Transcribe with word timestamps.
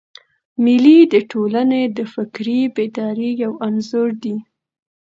مېلې 0.63 0.99
د 1.13 1.15
ټولني 1.31 1.83
د 1.97 1.99
فکري 2.13 2.59
بیدارۍ 2.75 3.31
یو 3.43 3.53
انځور 3.67 4.09
دئ. 4.23 4.37